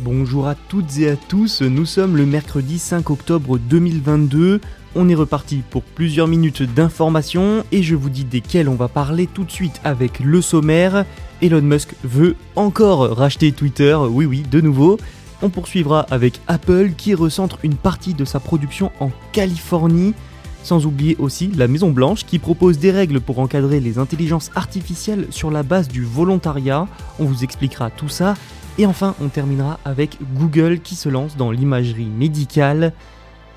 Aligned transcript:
Bonjour 0.00 0.46
à 0.46 0.54
toutes 0.54 0.98
et 0.98 1.10
à 1.10 1.16
tous, 1.16 1.60
nous 1.60 1.84
sommes 1.84 2.16
le 2.16 2.24
mercredi 2.24 2.78
5 2.78 3.10
octobre 3.10 3.58
2022. 3.58 4.60
On 4.94 5.08
est 5.08 5.14
reparti 5.16 5.64
pour 5.68 5.82
plusieurs 5.82 6.28
minutes 6.28 6.62
d'informations 6.62 7.64
et 7.72 7.82
je 7.82 7.96
vous 7.96 8.08
dis 8.08 8.22
desquelles 8.22 8.68
on 8.68 8.76
va 8.76 8.86
parler 8.86 9.26
tout 9.26 9.42
de 9.42 9.50
suite 9.50 9.80
avec 9.82 10.20
le 10.20 10.40
sommaire. 10.40 11.04
Elon 11.42 11.62
Musk 11.62 11.96
veut 12.04 12.36
encore 12.54 13.16
racheter 13.16 13.50
Twitter, 13.50 13.98
oui 14.08 14.24
oui, 14.24 14.44
de 14.48 14.60
nouveau. 14.60 14.98
On 15.42 15.48
poursuivra 15.48 16.06
avec 16.10 16.40
Apple 16.46 16.92
qui 16.96 17.14
recentre 17.14 17.58
une 17.64 17.74
partie 17.74 18.14
de 18.14 18.24
sa 18.24 18.38
production 18.38 18.92
en 19.00 19.10
Californie. 19.32 20.14
Sans 20.62 20.86
oublier 20.86 21.16
aussi 21.18 21.48
la 21.56 21.66
Maison 21.66 21.90
Blanche 21.90 22.24
qui 22.24 22.38
propose 22.38 22.78
des 22.78 22.92
règles 22.92 23.20
pour 23.20 23.40
encadrer 23.40 23.80
les 23.80 23.98
intelligences 23.98 24.52
artificielles 24.54 25.26
sur 25.30 25.50
la 25.50 25.64
base 25.64 25.88
du 25.88 26.04
volontariat. 26.04 26.86
On 27.18 27.24
vous 27.24 27.42
expliquera 27.42 27.90
tout 27.90 28.08
ça. 28.08 28.34
Et 28.80 28.86
enfin, 28.86 29.16
on 29.20 29.26
terminera 29.26 29.80
avec 29.84 30.18
Google 30.34 30.78
qui 30.78 30.94
se 30.94 31.08
lance 31.08 31.36
dans 31.36 31.50
l'imagerie 31.50 32.06
médicale. 32.06 32.92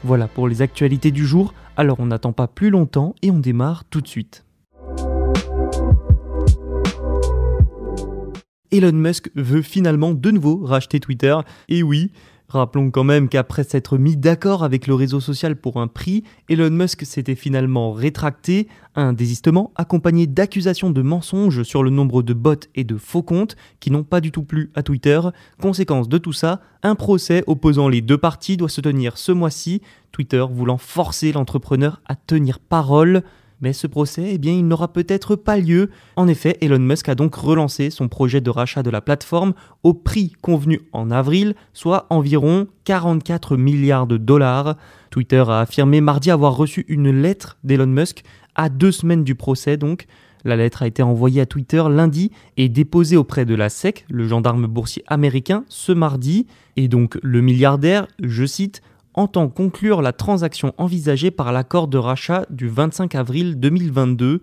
Voilà 0.04 0.28
pour 0.28 0.48
les 0.48 0.64
actualités 0.64 1.12
du 1.12 1.28
jour. 1.28 1.54
Alors 1.78 2.00
on 2.00 2.08
n'attend 2.08 2.34
pas 2.34 2.48
plus 2.48 2.72
longtemps 2.72 3.14
et 3.22 3.30
on 3.30 3.38
démarre 3.38 3.86
tout 3.86 4.02
de 4.02 4.08
suite. 4.08 4.44
Elon 8.72 8.94
Musk 8.94 9.30
veut 9.36 9.62
finalement 9.62 10.14
de 10.14 10.32
nouveau 10.32 10.66
racheter 10.66 11.00
Twitter. 11.00 11.38
Et 11.70 11.84
oui, 11.84 12.12
Rappelons 12.52 12.92
quand 12.92 13.06
même 13.06 13.30
qu'après 13.30 13.64
s'être 13.64 13.98
mis 13.98 14.18
d'accord 14.18 14.66
avec 14.66 14.86
le 14.86 14.94
réseau 14.94 15.22
social 15.22 15.56
pour 15.56 15.78
un 15.78 15.88
prix, 15.88 16.26
Elon 16.50 16.70
Musk 16.70 17.06
s'était 17.06 17.36
finalement 17.36 17.94
rétracté, 17.94 18.68
un 18.94 19.14
désistement 19.14 19.72
accompagné 19.78 20.28
d'accusations 20.28 20.90
de 20.90 21.02
mensonges 21.02 21.64
sur 21.64 21.82
le 21.82 21.90
nombre 21.90 22.24
de 22.24 22.34
bots 22.34 22.56
et 22.76 22.84
de 22.84 22.98
faux 22.98 23.24
comptes 23.24 23.56
qui 23.80 23.90
n'ont 23.90 24.04
pas 24.04 24.20
du 24.20 24.34
tout 24.34 24.44
plu 24.44 24.70
à 24.76 24.84
Twitter. 24.84 25.22
Conséquence 25.62 26.10
de 26.10 26.18
tout 26.18 26.34
ça, 26.34 26.60
un 26.84 26.96
procès 26.96 27.46
opposant 27.48 27.88
les 27.88 28.02
deux 28.02 28.18
parties 28.18 28.58
doit 28.58 28.68
se 28.68 28.82
tenir 28.82 29.18
ce 29.18 29.32
mois-ci, 29.32 29.82
Twitter 30.12 30.44
voulant 30.52 30.78
forcer 30.78 31.32
l'entrepreneur 31.32 32.02
à 32.06 32.16
tenir 32.16 32.60
parole. 32.60 33.24
Mais 33.62 33.74
ce 33.74 33.88
procès, 33.88 34.32
eh 34.34 34.38
bien, 34.38 34.54
il 34.54 34.68
n'aura 34.68 34.92
peut-être 34.92 35.36
pas 35.36 35.58
lieu. 35.58 35.92
En 36.16 36.28
effet, 36.28 36.58
Elon 36.62 36.80
Musk 36.80 37.08
a 37.10 37.16
donc 37.16 37.36
relancé 37.36 37.92
son 37.92 38.08
projet 38.08 38.42
de 38.42 38.50
rachat 38.50 38.84
de 38.84 38.90
la 38.90 39.02
plateforme 39.02 39.54
au 39.84 39.94
prix 39.94 40.34
convenu 40.42 40.82
en 40.92 41.12
avril, 41.12 41.56
soit 41.74 42.08
environ 42.10 42.68
44 42.86 43.58
milliards 43.58 44.08
de 44.08 44.18
dollars. 44.18 44.76
Twitter 45.12 45.44
a 45.48 45.60
affirmé 45.60 46.02
mardi 46.02 46.32
avoir 46.32 46.56
reçu 46.56 46.86
une 46.88 47.12
lettre 47.12 47.58
d'Elon 47.64 47.88
Musk 47.88 48.24
à 48.56 48.70
deux 48.70 48.92
semaines 48.92 49.24
du 49.24 49.36
procès 49.36 49.78
donc. 49.78 50.08
La 50.44 50.56
lettre 50.56 50.82
a 50.82 50.88
été 50.88 51.04
envoyée 51.04 51.42
à 51.42 51.46
Twitter 51.46 51.84
lundi 51.88 52.32
et 52.58 52.68
déposée 52.68 53.16
auprès 53.16 53.46
de 53.46 53.54
la 53.54 53.70
SEC, 53.70 54.06
le 54.10 54.28
gendarme 54.28 54.66
boursier 54.66 55.04
américain, 55.06 55.64
ce 55.68 55.92
mardi. 55.92 56.48
Et 56.78 56.88
donc 56.88 57.20
le 57.22 57.42
milliardaire, 57.42 58.08
je 58.20 58.46
cite, 58.46 58.82
entend 59.14 59.50
conclure 59.50 60.02
la 60.02 60.14
transaction 60.14 60.74
envisagée 60.78 61.32
par 61.32 61.52
l'accord 61.52 61.88
de 61.88 61.98
rachat 61.98 62.46
du 62.50 62.68
25 62.68 63.16
avril 63.16 63.60
2022. 63.60 64.42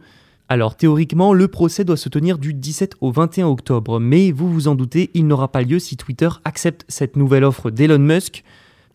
Alors 0.49 0.77
théoriquement, 0.77 1.33
le 1.33 1.49
procès 1.49 1.84
doit 1.84 1.97
se 1.97 2.09
tenir 2.09 2.39
du 2.39 2.55
17 2.55 2.95
au 3.01 3.11
21 3.11 3.49
octobre, 3.49 4.01
mais 4.01 4.33
vous 4.33 4.51
vous 4.51 4.69
en 4.69 4.75
doutez, 4.75 5.11
il 5.15 5.27
n'aura 5.27 5.49
pas 5.49 5.62
lieu 5.62 5.79
si 5.79 5.97
Twitter 5.97 6.29
accepte 6.45 6.84
cette 6.89 7.17
nouvelle 7.17 7.45
offre 7.45 7.71
d'Elon 7.71 7.99
Musk. 7.99 8.45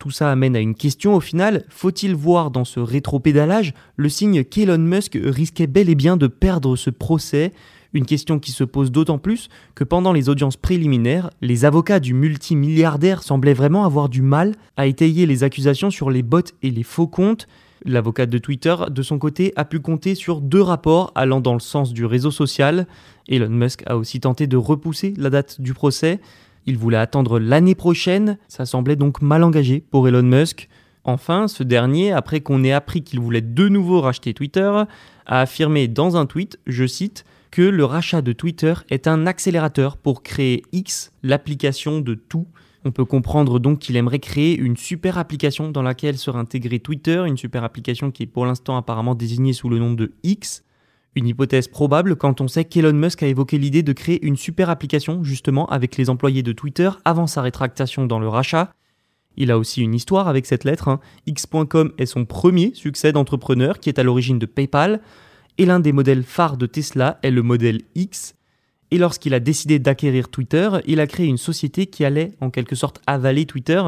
Tout 0.00 0.10
ça 0.10 0.30
amène 0.30 0.56
à 0.56 0.60
une 0.60 0.74
question 0.74 1.14
au 1.14 1.20
final, 1.20 1.64
faut-il 1.68 2.14
voir 2.14 2.50
dans 2.50 2.64
ce 2.64 2.80
rétropédalage 2.80 3.72
le 3.96 4.08
signe 4.08 4.44
qu'Elon 4.44 4.78
Musk 4.78 5.16
risquait 5.22 5.68
bel 5.68 5.88
et 5.88 5.94
bien 5.94 6.16
de 6.16 6.26
perdre 6.26 6.76
ce 6.76 6.90
procès? 6.90 7.52
Une 7.94 8.06
question 8.06 8.40
qui 8.40 8.50
se 8.50 8.64
pose 8.64 8.90
d'autant 8.90 9.18
plus 9.18 9.48
que 9.74 9.84
pendant 9.84 10.12
les 10.12 10.28
audiences 10.28 10.56
préliminaires, 10.56 11.30
les 11.40 11.64
avocats 11.64 12.00
du 12.00 12.12
multimilliardaire 12.12 13.22
semblaient 13.22 13.54
vraiment 13.54 13.84
avoir 13.84 14.08
du 14.08 14.20
mal 14.20 14.52
à 14.76 14.86
étayer 14.86 15.26
les 15.26 15.44
accusations 15.44 15.90
sur 15.90 16.10
les 16.10 16.22
bots 16.22 16.40
et 16.62 16.70
les 16.70 16.82
faux 16.82 17.06
comptes. 17.06 17.46
L'avocat 17.84 18.26
de 18.26 18.38
Twitter, 18.38 18.74
de 18.90 19.02
son 19.02 19.18
côté, 19.18 19.52
a 19.56 19.64
pu 19.64 19.78
compter 19.78 20.14
sur 20.14 20.40
deux 20.40 20.60
rapports 20.60 21.12
allant 21.14 21.40
dans 21.40 21.54
le 21.54 21.60
sens 21.60 21.92
du 21.92 22.04
réseau 22.04 22.30
social. 22.30 22.86
Elon 23.28 23.50
Musk 23.50 23.84
a 23.86 23.96
aussi 23.96 24.20
tenté 24.20 24.46
de 24.46 24.56
repousser 24.56 25.14
la 25.16 25.30
date 25.30 25.60
du 25.60 25.72
procès. 25.72 26.18
Il 26.66 26.78
voulait 26.78 26.96
attendre 26.96 27.38
l'année 27.38 27.74
prochaine, 27.74 28.38
ça 28.48 28.66
semblait 28.66 28.96
donc 28.96 29.22
mal 29.22 29.44
engagé 29.44 29.84
pour 29.90 30.08
Elon 30.08 30.22
Musk. 30.22 30.68
Enfin, 31.04 31.46
ce 31.46 31.62
dernier, 31.62 32.12
après 32.12 32.40
qu'on 32.40 32.64
ait 32.64 32.72
appris 32.72 33.02
qu'il 33.02 33.20
voulait 33.20 33.42
de 33.42 33.68
nouveau 33.68 34.00
racheter 34.00 34.32
Twitter, 34.32 34.84
a 35.26 35.40
affirmé 35.40 35.86
dans 35.86 36.16
un 36.16 36.24
tweet, 36.24 36.58
je 36.66 36.86
cite, 36.86 37.26
que 37.54 37.62
le 37.62 37.84
rachat 37.84 38.20
de 38.20 38.32
Twitter 38.32 38.74
est 38.90 39.06
un 39.06 39.28
accélérateur 39.28 39.96
pour 39.96 40.24
créer 40.24 40.64
X, 40.72 41.12
l'application 41.22 42.00
de 42.00 42.14
tout. 42.14 42.48
On 42.84 42.90
peut 42.90 43.04
comprendre 43.04 43.60
donc 43.60 43.78
qu'il 43.78 43.94
aimerait 43.94 44.18
créer 44.18 44.58
une 44.58 44.76
super 44.76 45.18
application 45.18 45.70
dans 45.70 45.80
laquelle 45.80 46.18
sera 46.18 46.40
intégré 46.40 46.80
Twitter, 46.80 47.22
une 47.28 47.36
super 47.36 47.62
application 47.62 48.10
qui 48.10 48.24
est 48.24 48.26
pour 48.26 48.44
l'instant 48.44 48.76
apparemment 48.76 49.14
désignée 49.14 49.52
sous 49.52 49.68
le 49.68 49.78
nom 49.78 49.92
de 49.92 50.14
X. 50.24 50.64
Une 51.14 51.28
hypothèse 51.28 51.68
probable 51.68 52.16
quand 52.16 52.40
on 52.40 52.48
sait 52.48 52.64
qu'Elon 52.64 52.92
Musk 52.92 53.22
a 53.22 53.28
évoqué 53.28 53.56
l'idée 53.56 53.84
de 53.84 53.92
créer 53.92 54.26
une 54.26 54.36
super 54.36 54.68
application 54.68 55.22
justement 55.22 55.66
avec 55.66 55.96
les 55.96 56.10
employés 56.10 56.42
de 56.42 56.50
Twitter 56.50 56.90
avant 57.04 57.28
sa 57.28 57.40
rétractation 57.40 58.06
dans 58.06 58.18
le 58.18 58.26
rachat. 58.26 58.72
Il 59.36 59.52
a 59.52 59.58
aussi 59.58 59.80
une 59.80 59.94
histoire 59.94 60.26
avec 60.26 60.46
cette 60.46 60.64
lettre. 60.64 60.88
Hein. 60.88 60.98
X.com 61.28 61.92
est 61.98 62.06
son 62.06 62.24
premier 62.24 62.74
succès 62.74 63.12
d'entrepreneur 63.12 63.78
qui 63.78 63.90
est 63.90 64.00
à 64.00 64.02
l'origine 64.02 64.40
de 64.40 64.46
PayPal 64.46 65.00
et 65.58 65.66
l'un 65.66 65.80
des 65.80 65.92
modèles 65.92 66.22
phares 66.22 66.56
de 66.56 66.66
Tesla 66.66 67.18
est 67.22 67.30
le 67.30 67.42
modèle 67.42 67.82
X. 67.94 68.34
Et 68.90 68.98
lorsqu'il 68.98 69.34
a 69.34 69.40
décidé 69.40 69.78
d'acquérir 69.78 70.28
Twitter, 70.28 70.70
il 70.86 71.00
a 71.00 71.06
créé 71.06 71.26
une 71.26 71.38
société 71.38 71.86
qui 71.86 72.04
allait 72.04 72.32
en 72.40 72.50
quelque 72.50 72.76
sorte 72.76 73.00
avaler 73.06 73.46
Twitter 73.46 73.82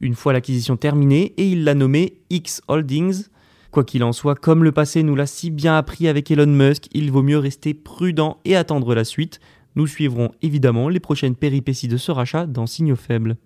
une 0.00 0.14
fois 0.14 0.32
l'acquisition 0.32 0.76
terminée 0.76 1.34
et 1.36 1.48
il 1.48 1.64
l'a 1.64 1.74
nommé 1.74 2.18
X 2.30 2.62
Holdings. 2.68 3.24
Quoi 3.70 3.84
qu'il 3.84 4.04
en 4.04 4.12
soit, 4.12 4.34
comme 4.34 4.64
le 4.64 4.72
passé 4.72 5.02
nous 5.02 5.14
l'a 5.14 5.26
si 5.26 5.50
bien 5.50 5.76
appris 5.76 6.08
avec 6.08 6.30
Elon 6.30 6.46
Musk, 6.46 6.88
il 6.92 7.10
vaut 7.10 7.22
mieux 7.22 7.38
rester 7.38 7.72
prudent 7.72 8.38
et 8.44 8.56
attendre 8.56 8.94
la 8.94 9.04
suite. 9.04 9.40
Nous 9.74 9.86
suivrons 9.86 10.30
évidemment 10.42 10.88
les 10.88 11.00
prochaines 11.00 11.36
péripéties 11.36 11.88
de 11.88 11.96
ce 11.96 12.12
rachat 12.12 12.46
dans 12.46 12.66
Signaux 12.66 12.96
Faibles. 12.96 13.36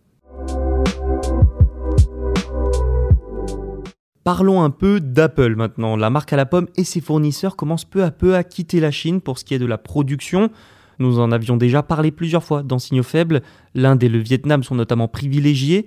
Parlons 4.27 4.65
un 4.65 4.71
peu 4.71 4.99
d'Apple 4.99 5.55
maintenant. 5.55 5.95
La 5.95 6.11
marque 6.11 6.33
à 6.33 6.37
la 6.37 6.47
pomme 6.47 6.67
et 6.77 6.83
ses 6.83 7.01
fournisseurs 7.01 7.55
commencent 7.55 7.85
peu 7.85 8.03
à 8.03 8.11
peu 8.11 8.35
à 8.35 8.43
quitter 8.43 8.81
la 8.81 8.91
Chine 8.91 9.21
pour 9.21 9.39
ce 9.39 9.45
qui 9.45 9.55
est 9.55 9.61
de 9.61 9.67
la 9.67 9.79
production. 9.79 10.51
Nous 10.99 11.21
en 11.21 11.31
avions 11.31 11.57
déjà 11.57 11.85
parlé 11.85 12.11
plusieurs 12.11 12.43
fois 12.43 12.65
dans 12.65 12.81
Signaux 12.81 13.05
Faibles. 13.05 13.41
L'Inde 13.77 14.03
et 14.03 14.09
le 14.09 14.19
Vietnam 14.19 14.65
sont 14.65 14.75
notamment 14.75 15.07
privilégiés. 15.07 15.87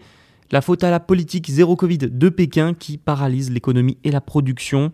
La 0.51 0.61
faute 0.61 0.85
à 0.85 0.89
la 0.89 1.01
politique 1.01 1.49
zéro 1.51 1.75
Covid 1.75 1.97
de 1.97 2.29
Pékin 2.29 2.73
qui 2.73 2.97
paralyse 2.97 3.51
l'économie 3.51 3.97
et 4.05 4.09
la 4.09 4.21
production. 4.21 4.93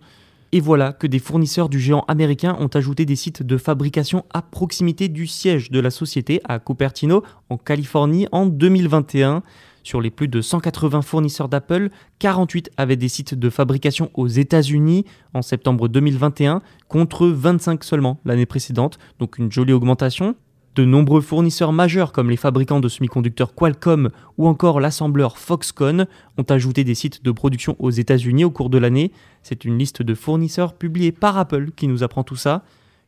Et 0.51 0.59
voilà 0.59 0.91
que 0.91 1.06
des 1.06 1.19
fournisseurs 1.19 1.69
du 1.69 1.80
géant 1.80 2.03
américain 2.07 2.57
ont 2.59 2.71
ajouté 2.74 3.06
des 3.06 3.15
sites 3.15 3.44
de 3.44 3.57
fabrication 3.57 4.25
à 4.33 4.41
proximité 4.41 5.07
du 5.07 5.27
siège 5.27 5.69
de 5.69 5.80
la 5.80 5.91
société 5.91 6.41
à 6.45 6.57
Cupertino, 6.57 7.21
en 7.51 7.57
Californie, 7.57 8.27
en 8.31 8.48
2021. 8.48 9.44
Sur 9.86 10.02
les 10.02 10.10
plus 10.10 10.28
de 10.28 10.42
180 10.42 11.04
fournisseurs 11.04 11.48
d'Apple, 11.48 11.90
48 12.18 12.72
avaient 12.76 12.96
des 12.96 13.08
sites 13.08 13.36
de 13.36 13.50
fabrication 13.52 14.10
aux 14.16 14.28
États-Unis 14.28 15.06
en 15.36 15.44
septembre 15.44 15.88
2021 15.88 16.64
contre 16.88 17.28
25 17.28 17.84
seulement 17.84 18.20
l'année 18.26 18.48
précédente, 18.48 18.98
donc 19.20 19.38
une 19.38 19.52
jolie 19.52 19.74
augmentation. 19.74 20.36
De 20.74 20.86
nombreux 20.86 21.22
fournisseurs 21.22 21.72
majeurs 21.72 22.14
comme 22.14 22.32
les 22.32 22.36
fabricants 22.36 22.80
de 22.80 22.90
semi-conducteurs 22.90 23.54
Qualcomm 23.54 24.10
ou 24.40 24.48
encore 24.48 24.80
l'assembleur 24.80 25.38
Foxconn 25.38 26.08
ont 26.40 26.46
ajouté 26.50 26.84
des 26.84 26.96
sites 26.96 27.24
de 27.24 27.30
production 27.30 27.76
aux 27.78 27.92
États-Unis 27.92 28.44
au 28.44 28.50
cours 28.50 28.72
de 28.72 28.80
l'année. 28.80 29.12
C'est 29.44 29.66
une 29.66 29.78
liste 29.78 30.02
de 30.02 30.16
fournisseurs 30.16 30.74
publiée 30.74 31.12
par 31.12 31.38
Apple 31.38 31.70
qui 31.76 31.88
nous 31.88 32.02
apprend 32.02 32.24
tout 32.24 32.36
ça. 32.36 32.64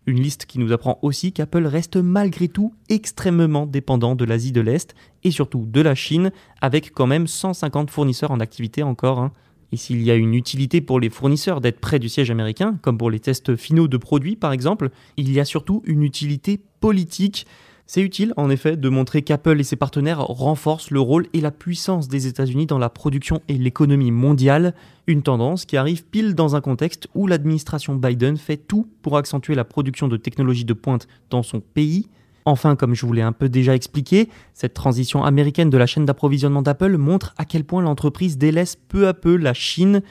Une 0.07 0.21
liste 0.21 0.45
qui 0.45 0.57
nous 0.57 0.71
apprend 0.71 0.99
aussi 1.01 1.33
qu'Apple 1.33 1.65
reste 1.65 1.97
malgré 1.97 2.47
tout 2.47 2.73
extrêmement 2.87 3.65
dépendant 3.65 4.15
de 4.15 4.23
l'Asie 4.23 4.53
de 4.53 4.61
l'Est 4.61 4.95
et 5.25 5.31
surtout 5.31 5.65
de 5.67 5.81
la 5.81 5.95
Chine, 5.95 6.31
avec 6.61 6.93
quand 6.93 7.07
même 7.07 7.27
150 7.27 7.91
fournisseurs 7.91 8.31
en 8.31 8.39
activité 8.39 8.83
encore. 8.83 9.19
Hein. 9.19 9.33
Et 9.73 9.75
s'il 9.75 10.01
y 10.01 10.09
a 10.09 10.15
une 10.15 10.33
utilité 10.33 10.79
pour 10.79 11.01
les 11.01 11.09
fournisseurs 11.09 11.59
d'être 11.59 11.81
près 11.81 11.99
du 11.99 12.07
siège 12.07 12.31
américain, 12.31 12.79
comme 12.81 12.97
pour 12.97 13.11
les 13.11 13.19
tests 13.19 13.57
finaux 13.57 13.89
de 13.89 13.97
produits 13.97 14.37
par 14.37 14.53
exemple, 14.53 14.91
il 15.17 15.29
y 15.29 15.41
a 15.41 15.45
surtout 15.45 15.83
une 15.85 16.03
utilité 16.03 16.57
politique. 16.79 17.45
C'est 17.89 18.01
utile, 18.01 18.33
en 18.35 18.49
effet, 18.49 18.75
de 18.75 18.89
montrer 18.89 19.21
qu'Apple 19.21 19.61
et 19.61 19.63
ses 19.63 19.77
partenaires 19.77 20.19
renforcent 20.19 20.91
le 20.91 20.99
rôle 20.99 21.27
et 21.31 21.39
la 21.39 21.51
puissance 21.51 22.09
des 22.09 22.27
États-Unis 22.27 22.65
dans 22.65 22.79
la 22.79 22.89
production 22.89 23.41
et 23.47 23.53
l'économie 23.53 24.11
mondiale, 24.11 24.73
une 25.07 25.21
tendance 25.23 25.63
qui 25.63 25.77
arrive 25.77 26.03
pile 26.03 26.35
dans 26.35 26.57
un 26.57 26.61
contexte 26.61 27.07
où 27.15 27.27
l'administration 27.27 27.95
Biden 27.95 28.35
fait 28.35 28.57
tout 28.57 28.89
pour 29.01 29.15
accentuer 29.15 29.55
la 29.55 29.63
production 29.63 30.09
de 30.09 30.17
technologies 30.17 30.65
de 30.65 30.73
pointe 30.73 31.07
dans 31.29 31.43
son 31.43 31.61
pays. 31.61 32.09
Enfin, 32.43 32.75
comme 32.75 32.93
je 32.93 33.05
vous 33.05 33.13
l'ai 33.13 33.21
un 33.21 33.31
peu 33.31 33.47
déjà 33.47 33.73
expliqué, 33.73 34.27
cette 34.53 34.73
transition 34.73 35.23
américaine 35.23 35.69
de 35.69 35.77
la 35.77 35.85
chaîne 35.85 36.05
d'approvisionnement 36.05 36.61
d'Apple 36.61 36.97
montre 36.97 37.33
à 37.37 37.45
quel 37.45 37.63
point 37.63 37.81
l'entreprise 37.81 38.37
délaisse 38.37 38.75
peu 38.75 39.07
à 39.07 39.13
peu 39.13 39.37
la 39.37 39.53
Chine, 39.53 40.01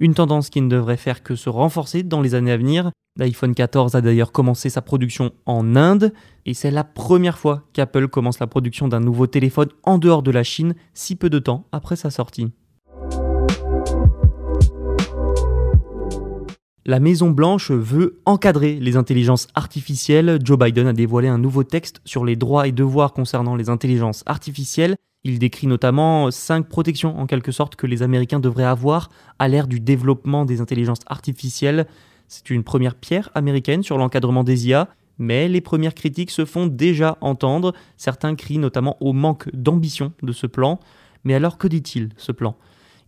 une 0.00 0.14
tendance 0.14 0.50
qui 0.50 0.60
ne 0.60 0.68
devrait 0.68 0.96
faire 0.96 1.22
que 1.22 1.34
se 1.34 1.48
renforcer 1.48 2.02
dans 2.02 2.20
les 2.20 2.34
années 2.34 2.52
à 2.52 2.56
venir. 2.56 2.90
L'iPhone 3.18 3.54
14 3.54 3.94
a 3.94 4.00
d'ailleurs 4.02 4.32
commencé 4.32 4.68
sa 4.68 4.82
production 4.82 5.32
en 5.46 5.74
Inde 5.74 6.12
et 6.44 6.52
c'est 6.52 6.70
la 6.70 6.84
première 6.84 7.38
fois 7.38 7.62
qu'Apple 7.72 8.08
commence 8.08 8.38
la 8.38 8.46
production 8.46 8.88
d'un 8.88 9.00
nouveau 9.00 9.26
téléphone 9.26 9.68
en 9.84 9.96
dehors 9.98 10.22
de 10.22 10.30
la 10.30 10.42
Chine 10.42 10.74
si 10.92 11.16
peu 11.16 11.30
de 11.30 11.38
temps 11.38 11.66
après 11.72 11.96
sa 11.96 12.10
sortie. 12.10 12.52
La 16.88 17.00
Maison 17.00 17.30
Blanche 17.30 17.72
veut 17.72 18.20
encadrer 18.26 18.78
les 18.78 18.96
intelligences 18.96 19.48
artificielles. 19.56 20.38
Joe 20.44 20.56
Biden 20.56 20.86
a 20.86 20.92
dévoilé 20.92 21.26
un 21.26 21.38
nouveau 21.38 21.64
texte 21.64 22.00
sur 22.04 22.24
les 22.24 22.36
droits 22.36 22.68
et 22.68 22.72
devoirs 22.72 23.12
concernant 23.12 23.56
les 23.56 23.70
intelligences 23.70 24.22
artificielles. 24.26 24.94
Il 25.28 25.40
décrit 25.40 25.66
notamment 25.66 26.30
cinq 26.30 26.68
protections 26.68 27.18
en 27.18 27.26
quelque 27.26 27.50
sorte 27.50 27.74
que 27.74 27.88
les 27.88 28.04
Américains 28.04 28.38
devraient 28.38 28.62
avoir 28.62 29.10
à 29.40 29.48
l'ère 29.48 29.66
du 29.66 29.80
développement 29.80 30.44
des 30.44 30.60
intelligences 30.60 31.00
artificielles. 31.08 31.88
C'est 32.28 32.48
une 32.48 32.62
première 32.62 32.94
pierre 32.94 33.30
américaine 33.34 33.82
sur 33.82 33.98
l'encadrement 33.98 34.44
des 34.44 34.68
IA, 34.68 34.88
mais 35.18 35.48
les 35.48 35.60
premières 35.60 35.94
critiques 35.94 36.30
se 36.30 36.44
font 36.44 36.68
déjà 36.68 37.18
entendre. 37.20 37.72
Certains 37.96 38.36
crient 38.36 38.58
notamment 38.58 38.96
au 39.00 39.12
manque 39.12 39.50
d'ambition 39.52 40.12
de 40.22 40.30
ce 40.30 40.46
plan. 40.46 40.78
Mais 41.24 41.34
alors 41.34 41.58
que 41.58 41.66
dit-il, 41.66 42.10
ce 42.16 42.30
plan? 42.30 42.54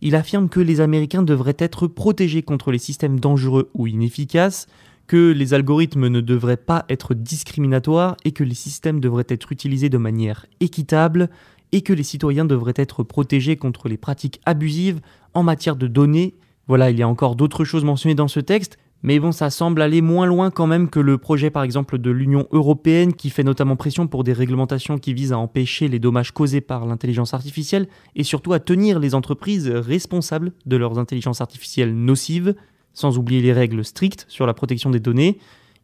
Il 0.01 0.13
affirme 0.13 0.49
que 0.49 0.59
les 0.59 0.81
Américains 0.81 1.23
devraient 1.23 1.55
être 1.57 1.87
protégés 1.87 2.43
contre 2.43 2.73
les 2.73 2.79
systèmes 2.79 3.21
dangereux 3.21 3.69
ou 3.73 3.87
inefficaces, 3.87 4.67
que 5.07 5.31
les 5.31 5.53
algorithmes 5.53 6.09
ne 6.09 6.19
devraient 6.19 6.57
pas 6.57 6.83
être 6.89 7.13
discriminatoires 7.13 8.17
et 8.25 8.33
que 8.33 8.43
les 8.43 8.55
systèmes 8.55 8.99
devraient 8.99 9.25
être 9.29 9.53
utilisés 9.53 9.89
de 9.89 9.97
manière 9.97 10.47
équitable 10.59 11.29
et 11.71 11.81
que 11.81 11.93
les 11.93 12.03
citoyens 12.03 12.45
devraient 12.45 12.73
être 12.75 13.03
protégés 13.03 13.57
contre 13.57 13.89
les 13.89 13.97
pratiques 13.97 14.41
abusives 14.45 15.01
en 15.33 15.43
matière 15.43 15.75
de 15.75 15.87
données. 15.87 16.35
Voilà, 16.67 16.89
il 16.89 16.97
y 16.97 17.03
a 17.03 17.07
encore 17.07 17.35
d'autres 17.35 17.63
choses 17.63 17.83
mentionnées 17.83 18.15
dans 18.15 18.27
ce 18.27 18.39
texte, 18.39 18.77
mais 19.01 19.19
bon, 19.19 19.31
ça 19.31 19.49
semble 19.49 19.81
aller 19.81 20.01
moins 20.01 20.25
loin 20.25 20.51
quand 20.51 20.67
même 20.67 20.89
que 20.89 20.99
le 20.99 21.17
projet 21.17 21.49
par 21.49 21.63
exemple 21.63 21.97
de 21.97 22.11
l'Union 22.11 22.47
européenne 22.51 23.13
qui 23.13 23.29
fait 23.29 23.43
notamment 23.43 23.77
pression 23.77 24.07
pour 24.07 24.23
des 24.23 24.33
réglementations 24.33 24.97
qui 24.97 25.13
visent 25.13 25.31
à 25.31 25.37
empêcher 25.37 25.87
les 25.87 25.99
dommages 25.99 26.31
causés 26.31 26.61
par 26.61 26.85
l'intelligence 26.85 27.33
artificielle 27.33 27.87
et 28.15 28.23
surtout 28.23 28.51
à 28.51 28.59
tenir 28.59 28.99
les 28.99 29.15
entreprises 29.15 29.69
responsables 29.69 30.51
de 30.65 30.75
leurs 30.75 30.99
intelligences 30.99 31.39
artificielles 31.39 31.95
nocives, 31.95 32.55
sans 32.93 33.17
oublier 33.17 33.41
les 33.41 33.53
règles 33.53 33.85
strictes 33.85 34.25
sur 34.27 34.45
la 34.45 34.53
protection 34.53 34.89
des 34.89 34.99
données. 34.99 35.39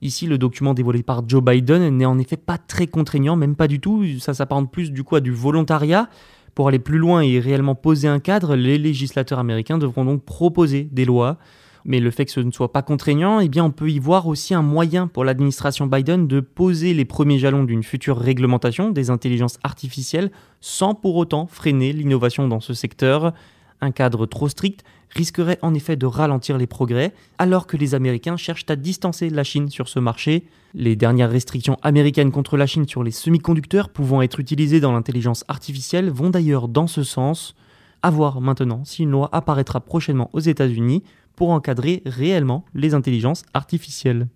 Ici, 0.05 0.27
le 0.27 0.37
document 0.37 0.75
dévoilé 0.75 1.01
par 1.01 1.27
Joe 1.27 1.43
Biden 1.43 1.97
n'est 1.97 2.05
en 2.05 2.19
effet 2.19 2.37
pas 2.37 2.59
très 2.59 2.85
contraignant, 2.85 3.35
même 3.35 3.55
pas 3.55 3.67
du 3.67 3.79
tout. 3.79 4.05
Ça 4.19 4.35
s'apparente 4.35 4.71
plus 4.71 4.91
du 4.91 5.03
coup 5.03 5.19
du 5.19 5.31
volontariat. 5.31 6.09
Pour 6.53 6.67
aller 6.67 6.77
plus 6.77 6.99
loin 6.99 7.21
et 7.21 7.39
réellement 7.39 7.73
poser 7.73 8.07
un 8.07 8.19
cadre, 8.19 8.55
les 8.55 8.77
législateurs 8.77 9.39
américains 9.39 9.79
devront 9.79 10.05
donc 10.05 10.23
proposer 10.23 10.87
des 10.91 11.05
lois. 11.05 11.39
Mais 11.85 11.99
le 11.99 12.11
fait 12.11 12.25
que 12.25 12.31
ce 12.31 12.39
ne 12.39 12.51
soit 12.51 12.71
pas 12.71 12.83
contraignant, 12.83 13.39
eh 13.39 13.49
bien 13.49 13.65
on 13.65 13.71
peut 13.71 13.89
y 13.89 13.97
voir 13.97 14.27
aussi 14.27 14.53
un 14.53 14.61
moyen 14.61 15.07
pour 15.07 15.25
l'administration 15.25 15.87
Biden 15.87 16.27
de 16.27 16.39
poser 16.39 16.93
les 16.93 17.05
premiers 17.05 17.39
jalons 17.39 17.63
d'une 17.63 17.81
future 17.81 18.19
réglementation 18.19 18.91
des 18.91 19.09
intelligences 19.09 19.57
artificielles 19.63 20.31
sans 20.61 20.93
pour 20.93 21.15
autant 21.15 21.47
freiner 21.47 21.93
l'innovation 21.93 22.47
dans 22.47 22.59
ce 22.59 22.75
secteur. 22.75 23.33
Un 23.81 23.91
cadre 23.91 24.25
trop 24.25 24.47
strict 24.47 24.83
risquerait 25.09 25.59
en 25.61 25.73
effet 25.73 25.95
de 25.95 26.05
ralentir 26.05 26.57
les 26.57 26.67
progrès, 26.67 27.13
alors 27.37 27.67
que 27.67 27.77
les 27.77 27.95
Américains 27.95 28.37
cherchent 28.37 28.65
à 28.69 28.75
distancer 28.75 29.29
la 29.29 29.43
Chine 29.43 29.69
sur 29.69 29.87
ce 29.87 29.99
marché. 29.99 30.45
Les 30.73 30.95
dernières 30.95 31.31
restrictions 31.31 31.77
américaines 31.81 32.31
contre 32.31 32.57
la 32.57 32.67
Chine 32.67 32.87
sur 32.87 33.03
les 33.03 33.11
semi-conducteurs 33.11 33.89
pouvant 33.89 34.21
être 34.21 34.39
utilisés 34.39 34.79
dans 34.79 34.91
l'intelligence 34.91 35.45
artificielle 35.47 36.09
vont 36.09 36.29
d'ailleurs 36.29 36.67
dans 36.67 36.87
ce 36.87 37.03
sens. 37.03 37.55
À 38.01 38.11
voir 38.11 38.41
maintenant 38.41 38.83
si 38.85 39.03
une 39.03 39.11
loi 39.11 39.29
apparaîtra 39.31 39.79
prochainement 39.79 40.29
aux 40.33 40.39
États-Unis 40.39 41.03
pour 41.35 41.49
encadrer 41.49 42.01
réellement 42.05 42.65
les 42.73 42.93
intelligences 42.93 43.43
artificielles. 43.53 44.27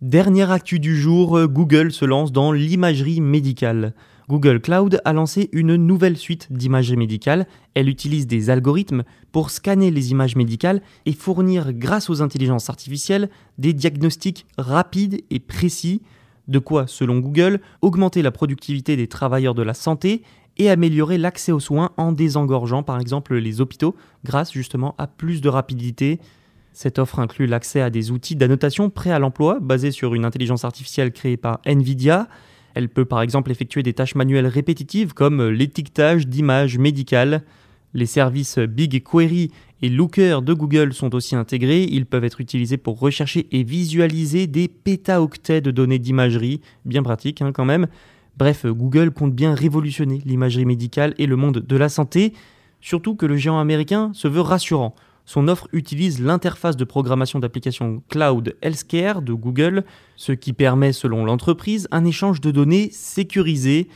Dernière 0.00 0.50
actu 0.50 0.80
du 0.80 0.96
jour, 1.00 1.46
Google 1.48 1.90
se 1.90 2.04
lance 2.04 2.30
dans 2.30 2.52
l'imagerie 2.52 3.22
médicale. 3.22 3.94
Google 4.28 4.60
Cloud 4.60 5.00
a 5.04 5.12
lancé 5.12 5.50
une 5.52 5.76
nouvelle 5.76 6.16
suite 6.16 6.48
d'imagerie 6.50 6.96
médicale. 6.96 7.46
Elle 7.74 7.88
utilise 7.88 8.26
des 8.26 8.48
algorithmes 8.48 9.04
pour 9.32 9.50
scanner 9.50 9.90
les 9.90 10.12
images 10.12 10.36
médicales 10.36 10.80
et 11.04 11.12
fournir, 11.12 11.72
grâce 11.74 12.08
aux 12.08 12.22
intelligences 12.22 12.70
artificielles, 12.70 13.28
des 13.58 13.74
diagnostics 13.74 14.46
rapides 14.56 15.22
et 15.30 15.40
précis. 15.40 16.00
De 16.48 16.58
quoi, 16.58 16.86
selon 16.86 17.18
Google, 17.18 17.60
augmenter 17.82 18.22
la 18.22 18.30
productivité 18.30 18.96
des 18.96 19.08
travailleurs 19.08 19.54
de 19.54 19.62
la 19.62 19.74
santé 19.74 20.22
et 20.56 20.70
améliorer 20.70 21.18
l'accès 21.18 21.52
aux 21.52 21.60
soins 21.60 21.90
en 21.96 22.12
désengorgeant 22.12 22.82
par 22.82 23.00
exemple 23.00 23.34
les 23.34 23.60
hôpitaux 23.60 23.96
grâce 24.24 24.52
justement 24.52 24.94
à 24.98 25.06
plus 25.06 25.40
de 25.40 25.48
rapidité. 25.48 26.20
Cette 26.72 26.98
offre 26.98 27.18
inclut 27.18 27.46
l'accès 27.46 27.80
à 27.80 27.90
des 27.90 28.10
outils 28.10 28.36
d'annotation 28.36 28.90
prêts 28.90 29.10
à 29.10 29.18
l'emploi 29.18 29.58
basés 29.60 29.90
sur 29.90 30.14
une 30.14 30.24
intelligence 30.24 30.64
artificielle 30.64 31.12
créée 31.12 31.36
par 31.36 31.60
Nvidia 31.66 32.28
elle 32.74 32.88
peut 32.88 33.04
par 33.04 33.22
exemple 33.22 33.50
effectuer 33.50 33.82
des 33.82 33.92
tâches 33.92 34.14
manuelles 34.14 34.46
répétitives 34.46 35.14
comme 35.14 35.48
l'étiquetage 35.48 36.26
d'images 36.26 36.78
médicales. 36.78 37.42
Les 37.94 38.06
services 38.06 38.58
BigQuery 38.58 39.52
et 39.82 39.88
Looker 39.88 40.42
de 40.42 40.52
Google 40.52 40.92
sont 40.92 41.14
aussi 41.14 41.36
intégrés. 41.36 41.84
Ils 41.84 42.06
peuvent 42.06 42.24
être 42.24 42.40
utilisés 42.40 42.76
pour 42.76 42.98
rechercher 42.98 43.46
et 43.52 43.62
visualiser 43.62 44.48
des 44.48 44.66
pétaoctets 44.66 45.60
de 45.60 45.70
données 45.70 46.00
d'imagerie. 46.00 46.60
Bien 46.84 47.04
pratique 47.04 47.40
hein, 47.40 47.52
quand 47.52 47.64
même. 47.64 47.86
Bref, 48.36 48.66
Google 48.66 49.12
compte 49.12 49.32
bien 49.32 49.54
révolutionner 49.54 50.20
l'imagerie 50.24 50.64
médicale 50.64 51.14
et 51.18 51.26
le 51.26 51.36
monde 51.36 51.60
de 51.60 51.76
la 51.76 51.88
santé. 51.88 52.32
Surtout 52.80 53.14
que 53.14 53.26
le 53.26 53.36
géant 53.36 53.60
américain 53.60 54.10
se 54.12 54.26
veut 54.26 54.40
rassurant. 54.40 54.96
Son 55.26 55.48
offre 55.48 55.68
utilise 55.72 56.20
l'interface 56.20 56.76
de 56.76 56.84
programmation 56.84 57.38
d'applications 57.38 58.02
Cloud 58.08 58.56
Healthcare 58.60 59.22
de 59.22 59.32
Google, 59.32 59.84
ce 60.16 60.32
qui 60.32 60.52
permet, 60.52 60.92
selon 60.92 61.24
l'entreprise, 61.24 61.88
un 61.90 62.04
échange 62.04 62.40
de 62.40 62.50
données 62.50 62.90
sécurisé. 62.92 63.88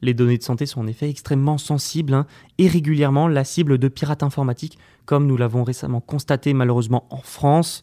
Les 0.00 0.14
données 0.14 0.38
de 0.38 0.42
santé 0.42 0.66
sont 0.66 0.82
en 0.82 0.86
effet 0.86 1.10
extrêmement 1.10 1.58
sensibles 1.58 2.14
hein, 2.14 2.26
et 2.58 2.68
régulièrement 2.68 3.26
la 3.26 3.44
cible 3.44 3.78
de 3.78 3.88
pirates 3.88 4.22
informatiques, 4.22 4.78
comme 5.06 5.26
nous 5.26 5.36
l'avons 5.36 5.64
récemment 5.64 6.00
constaté 6.00 6.54
malheureusement 6.54 7.06
en 7.10 7.18
France. 7.18 7.82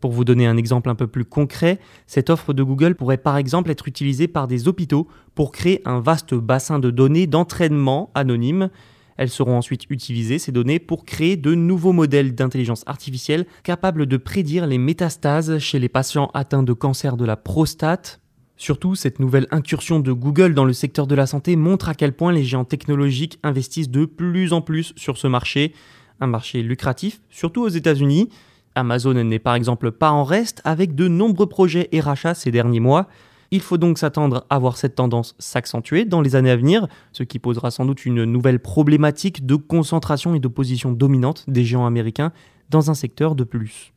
Pour 0.00 0.10
vous 0.10 0.24
donner 0.24 0.46
un 0.46 0.56
exemple 0.56 0.90
un 0.90 0.96
peu 0.96 1.06
plus 1.06 1.24
concret, 1.24 1.78
cette 2.08 2.28
offre 2.28 2.52
de 2.52 2.64
Google 2.64 2.96
pourrait 2.96 3.18
par 3.18 3.36
exemple 3.36 3.70
être 3.70 3.86
utilisée 3.86 4.26
par 4.26 4.48
des 4.48 4.66
hôpitaux 4.66 5.06
pour 5.36 5.52
créer 5.52 5.80
un 5.84 6.00
vaste 6.00 6.34
bassin 6.34 6.80
de 6.80 6.90
données 6.90 7.28
d'entraînement 7.28 8.10
anonyme. 8.14 8.68
Elles 9.16 9.30
seront 9.30 9.56
ensuite 9.56 9.86
utilisées, 9.90 10.38
ces 10.38 10.52
données, 10.52 10.78
pour 10.78 11.04
créer 11.04 11.36
de 11.36 11.54
nouveaux 11.54 11.92
modèles 11.92 12.34
d'intelligence 12.34 12.84
artificielle 12.86 13.46
capables 13.62 14.06
de 14.06 14.16
prédire 14.16 14.66
les 14.66 14.78
métastases 14.78 15.58
chez 15.58 15.78
les 15.78 15.88
patients 15.88 16.30
atteints 16.34 16.62
de 16.62 16.72
cancer 16.72 17.16
de 17.16 17.24
la 17.24 17.36
prostate. 17.36 18.20
Surtout, 18.56 18.94
cette 18.94 19.18
nouvelle 19.18 19.48
incursion 19.50 19.98
de 19.98 20.12
Google 20.12 20.54
dans 20.54 20.64
le 20.64 20.72
secteur 20.72 21.06
de 21.06 21.14
la 21.14 21.26
santé 21.26 21.56
montre 21.56 21.88
à 21.88 21.94
quel 21.94 22.12
point 22.12 22.32
les 22.32 22.44
géants 22.44 22.64
technologiques 22.64 23.38
investissent 23.42 23.90
de 23.90 24.04
plus 24.04 24.52
en 24.52 24.60
plus 24.60 24.92
sur 24.96 25.18
ce 25.18 25.26
marché, 25.26 25.74
un 26.20 26.28
marché 26.28 26.62
lucratif, 26.62 27.20
surtout 27.28 27.62
aux 27.62 27.68
États-Unis. 27.68 28.28
Amazon 28.74 29.14
n'est 29.14 29.38
par 29.38 29.54
exemple 29.54 29.90
pas 29.90 30.10
en 30.10 30.24
reste 30.24 30.62
avec 30.64 30.94
de 30.94 31.08
nombreux 31.08 31.48
projets 31.48 31.88
et 31.92 32.00
rachats 32.00 32.34
ces 32.34 32.50
derniers 32.50 32.80
mois. 32.80 33.08
Il 33.54 33.60
faut 33.60 33.76
donc 33.76 33.98
s'attendre 33.98 34.46
à 34.48 34.58
voir 34.58 34.78
cette 34.78 34.94
tendance 34.94 35.36
s'accentuer 35.38 36.06
dans 36.06 36.22
les 36.22 36.36
années 36.36 36.50
à 36.50 36.56
venir, 36.56 36.88
ce 37.12 37.22
qui 37.22 37.38
posera 37.38 37.70
sans 37.70 37.84
doute 37.84 38.06
une 38.06 38.24
nouvelle 38.24 38.58
problématique 38.58 39.44
de 39.44 39.56
concentration 39.56 40.34
et 40.34 40.40
de 40.40 40.48
position 40.48 40.90
dominante 40.90 41.44
des 41.48 41.62
géants 41.62 41.84
américains 41.84 42.32
dans 42.70 42.90
un 42.90 42.94
secteur 42.94 43.34
de 43.34 43.44
plus. 43.44 43.92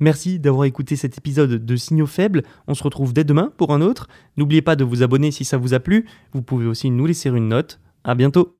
Merci 0.00 0.40
d'avoir 0.40 0.64
écouté 0.64 0.96
cet 0.96 1.16
épisode 1.16 1.64
de 1.64 1.76
Signaux 1.76 2.06
Faibles. 2.06 2.42
On 2.66 2.74
se 2.74 2.82
retrouve 2.82 3.12
dès 3.12 3.22
demain 3.22 3.52
pour 3.56 3.72
un 3.72 3.82
autre. 3.82 4.08
N'oubliez 4.36 4.62
pas 4.62 4.74
de 4.74 4.82
vous 4.82 5.04
abonner 5.04 5.30
si 5.30 5.44
ça 5.44 5.58
vous 5.58 5.74
a 5.74 5.78
plu. 5.78 6.08
Vous 6.32 6.42
pouvez 6.42 6.66
aussi 6.66 6.90
nous 6.90 7.06
laisser 7.06 7.28
une 7.28 7.48
note. 7.48 7.78
À 8.02 8.16
bientôt. 8.16 8.59